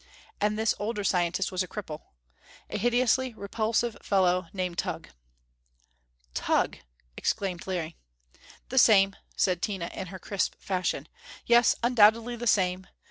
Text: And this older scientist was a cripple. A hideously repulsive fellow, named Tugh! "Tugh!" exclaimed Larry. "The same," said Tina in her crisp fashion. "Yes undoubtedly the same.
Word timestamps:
And 0.41 0.57
this 0.57 0.73
older 0.79 1.03
scientist 1.03 1.51
was 1.51 1.61
a 1.61 1.67
cripple. 1.67 2.01
A 2.71 2.79
hideously 2.79 3.35
repulsive 3.35 3.95
fellow, 4.01 4.47
named 4.51 4.79
Tugh! 4.79 5.09
"Tugh!" 6.33 6.79
exclaimed 7.15 7.67
Larry. 7.67 7.97
"The 8.69 8.79
same," 8.79 9.15
said 9.35 9.61
Tina 9.61 9.91
in 9.93 10.07
her 10.07 10.17
crisp 10.17 10.55
fashion. 10.57 11.07
"Yes 11.45 11.75
undoubtedly 11.83 12.35
the 12.35 12.47
same. 12.47 12.87